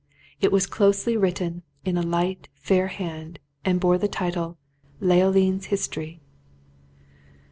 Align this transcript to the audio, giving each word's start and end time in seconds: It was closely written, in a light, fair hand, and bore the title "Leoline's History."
It 0.39 0.51
was 0.51 0.65
closely 0.65 1.15
written, 1.15 1.61
in 1.85 1.95
a 1.95 2.01
light, 2.01 2.49
fair 2.55 2.87
hand, 2.87 3.37
and 3.63 3.79
bore 3.79 3.99
the 3.99 4.07
title 4.07 4.57
"Leoline's 4.99 5.65
History." 5.67 6.19